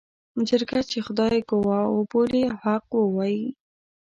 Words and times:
جرګه 0.47 0.81
چې 0.91 0.97
خدای 1.05 1.37
ګواه 1.49 1.85
وبولي 1.95 2.41
او 2.49 2.55
حق 2.63 2.87
ووايي. 2.95 3.47